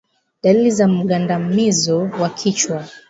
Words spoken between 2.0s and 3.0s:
wa kichwa